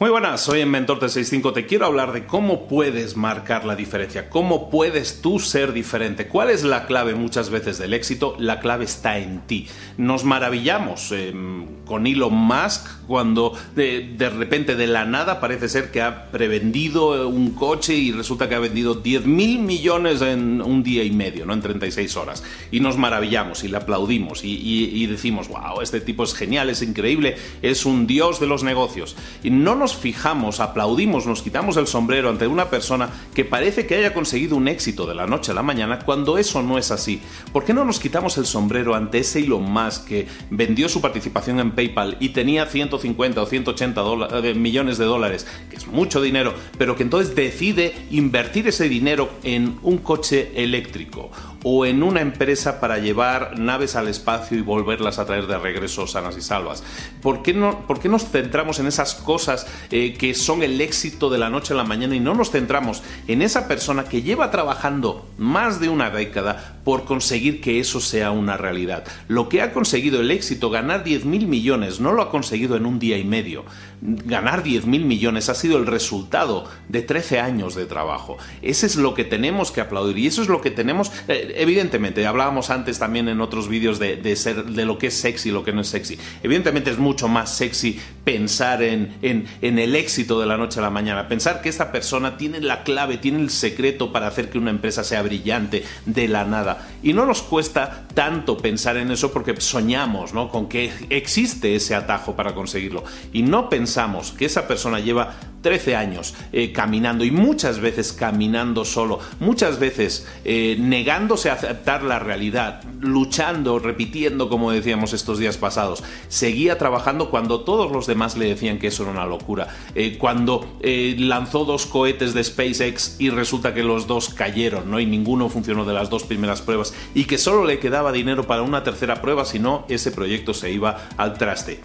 [0.00, 1.52] Muy buenas, soy en Mentor 365.
[1.52, 6.26] Te quiero hablar de cómo puedes marcar la diferencia, cómo puedes tú ser diferente.
[6.26, 8.34] ¿Cuál es la clave muchas veces del éxito?
[8.40, 9.68] La clave está en ti.
[9.96, 15.92] Nos maravillamos em, con Elon Musk cuando de, de, repente de la nada parece ser
[15.92, 20.82] que ha prevendido un coche y resulta que ha vendido 10 mil millones en un
[20.82, 21.52] día y medio, ¿no?
[21.52, 22.42] en 36 horas.
[22.72, 27.36] Y nos maravillamos y le aplaudimos y decimos, wow, este tipo es genial, es increíble,
[27.62, 29.14] es un dios de los negocios.
[29.44, 33.96] Y no nos fijamos, aplaudimos, nos quitamos el sombrero ante una persona que parece que
[33.96, 37.20] haya conseguido un éxito de la noche a la mañana cuando eso no es así.
[37.52, 41.60] ¿Por qué no nos quitamos el sombrero ante ese Elon Musk que vendió su participación
[41.60, 44.02] en PayPal y tenía 150 o 180
[44.42, 49.30] eh, millones de dólares, que es mucho dinero, pero que entonces decide invertir ese dinero
[49.42, 51.30] en un coche eléctrico
[51.64, 56.06] o en una empresa para llevar naves al espacio y volverlas a traer de regreso
[56.06, 56.84] sanas y salvas?
[57.20, 61.30] ¿Por qué, no, por qué nos centramos en esas cosas eh, que son el éxito
[61.30, 64.52] de la noche a la mañana y no nos centramos en esa persona que lleva
[64.52, 69.04] trabajando más de una década por conseguir que eso sea una realidad?
[69.28, 72.86] Lo que ha conseguido el éxito, ganar 10 mil millones, no lo ha conseguido en
[72.86, 73.64] un día y medio.
[74.00, 78.36] Ganar 10 mil millones ha sido el resultado de 13 años de trabajo.
[78.62, 81.10] Ese es lo que tenemos que aplaudir y eso es lo que tenemos...
[81.28, 85.48] Eh, evidentemente, hablábamos antes también en otros vídeos de, ser, de lo que es sexy
[85.48, 86.18] y lo que no es sexy.
[86.42, 90.82] Evidentemente es mucho más sexy pensar en, en, en, el éxito de la noche a
[90.82, 94.58] la mañana, pensar que esta persona tiene la clave, tiene el secreto para hacer que
[94.58, 96.73] una empresa sea brillante de la nada.
[97.02, 100.48] Y no nos cuesta tanto pensar en eso porque soñamos ¿no?
[100.48, 103.04] con que existe ese atajo para conseguirlo.
[103.32, 108.84] Y no pensamos que esa persona lleva 13 años eh, caminando y muchas veces caminando
[108.84, 115.56] solo, muchas veces eh, negándose a aceptar la realidad, luchando, repitiendo como decíamos estos días
[115.56, 116.04] pasados.
[116.28, 119.68] Seguía trabajando cuando todos los demás le decían que eso era una locura.
[119.94, 125.00] Eh, cuando lanzó dos cohetes de SpaceX y resulta que los dos cayeron, ¿no?
[125.00, 128.62] Y ninguno funcionó de las dos primeras pruebas y que solo le quedaba dinero para
[128.62, 131.80] una tercera prueba, si no, ese proyecto se iba al traste.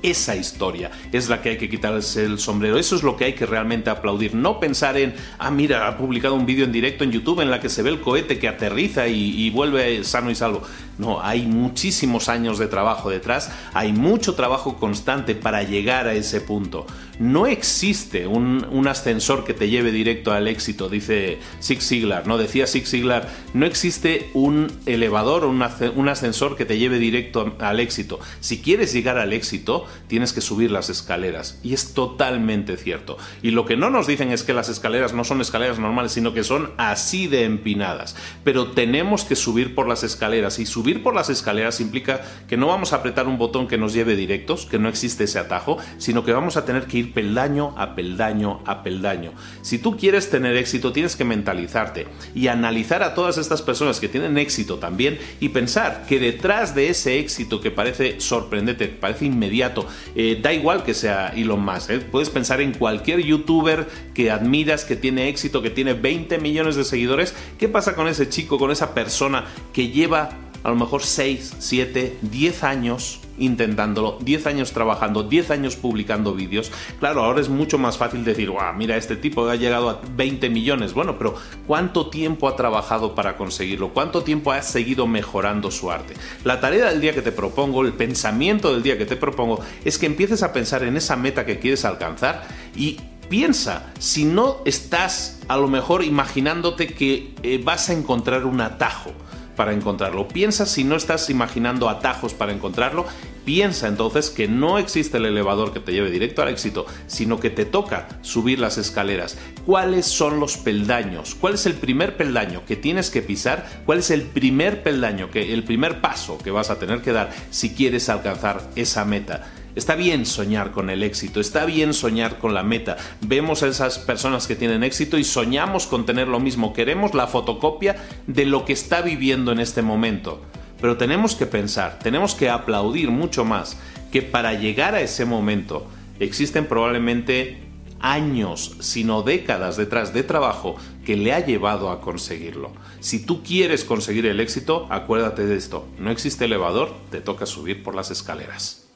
[0.00, 2.78] Esa historia es la que hay que quitarse el sombrero.
[2.78, 4.32] Eso es lo que hay que realmente aplaudir.
[4.32, 7.60] No pensar en, ah, mira, ha publicado un vídeo en directo en YouTube en la
[7.60, 10.62] que se ve el cohete que aterriza y, y vuelve sano y salvo.
[10.98, 16.40] No, hay muchísimos años de trabajo detrás, hay mucho trabajo constante para llegar a ese
[16.40, 16.86] punto.
[17.18, 22.38] No existe un, ascensor que te lleve directo al éxito, dice Zig Ziglar, ¿no?
[22.38, 27.80] Decía Zig Ziglar, no existe un elevador o un, ascensor que te lleve directo al
[27.80, 28.20] éxito.
[28.40, 31.58] Si quieres llegar al éxito, tienes que subir las escaleras.
[31.62, 33.18] Y es totalmente cierto.
[33.42, 36.32] Y lo que no nos dicen es que las escaleras no son escaleras normales, sino
[36.32, 38.16] que son así de empinadas.
[38.44, 42.68] Pero tenemos que subir por las escaleras y subir por las escaleras implica que no
[42.68, 46.24] vamos a apretar un botón que nos lleve directos, que no existe ese atajo, sino
[46.24, 49.32] que vamos a tener que ir peldaño a peldaño a peldaño.
[49.62, 54.08] Si tú quieres tener éxito, tienes que mentalizarte y analizar a todas estas personas que
[54.08, 59.86] tienen éxito también y pensar que detrás de ese éxito que parece sorprendente, parece inmediato,
[60.14, 61.98] eh, da igual que sea Elon Musk, ¿eh?
[61.98, 66.84] puedes pensar en cualquier youtuber que admiras, que tiene éxito, que tiene 20 millones de
[66.84, 70.30] seguidores, ¿qué pasa con ese chico, con esa persona que lleva
[70.68, 76.70] a lo mejor 6, 7, 10 años intentándolo, 10 años trabajando, 10 años publicando vídeos.
[76.98, 80.50] Claro, ahora es mucho más fácil decir, wow, mira, este tipo ha llegado a 20
[80.50, 80.92] millones.
[80.92, 81.36] Bueno, pero
[81.66, 83.94] ¿cuánto tiempo ha trabajado para conseguirlo?
[83.94, 86.14] ¿Cuánto tiempo ha seguido mejorando su arte?
[86.44, 89.98] La tarea del día que te propongo, el pensamiento del día que te propongo, es
[89.98, 92.46] que empieces a pensar en esa meta que quieres alcanzar
[92.76, 98.60] y piensa, si no estás a lo mejor imaginándote que eh, vas a encontrar un
[98.60, 99.12] atajo
[99.58, 100.28] para encontrarlo.
[100.28, 103.06] Piensa si no estás imaginando atajos para encontrarlo.
[103.44, 107.50] Piensa entonces que no existe el elevador que te lleve directo al éxito, sino que
[107.50, 109.36] te toca subir las escaleras.
[109.66, 111.34] ¿Cuáles son los peldaños?
[111.34, 113.68] ¿Cuál es el primer peldaño que tienes que pisar?
[113.84, 117.32] ¿Cuál es el primer peldaño, que, el primer paso que vas a tener que dar
[117.50, 119.44] si quieres alcanzar esa meta?
[119.74, 122.96] Está bien soñar con el éxito, está bien soñar con la meta.
[123.20, 126.72] Vemos a esas personas que tienen éxito y soñamos con tener lo mismo.
[126.72, 127.96] Queremos la fotocopia
[128.26, 130.42] de lo que está viviendo en este momento.
[130.80, 133.76] Pero tenemos que pensar, tenemos que aplaudir mucho más
[134.12, 135.86] que para llegar a ese momento
[136.20, 137.58] existen probablemente
[138.00, 142.72] años, sino décadas detrás de trabajo que le ha llevado a conseguirlo.
[143.00, 147.82] Si tú quieres conseguir el éxito, acuérdate de esto, no existe elevador, te toca subir
[147.82, 148.87] por las escaleras.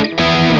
[0.00, 0.59] Thank you.